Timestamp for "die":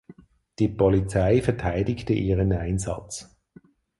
0.57-0.67